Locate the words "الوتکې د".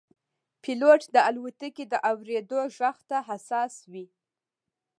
1.29-1.93